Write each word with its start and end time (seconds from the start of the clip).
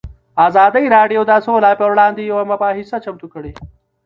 ازادي 0.47 0.85
راډیو 0.95 1.21
د 1.29 1.31
سوله 1.45 1.71
پر 1.79 1.89
وړاندې 1.93 2.21
یوه 2.31 2.43
مباحثه 2.51 2.97
چمتو 3.05 3.27
کړې. 3.33 3.51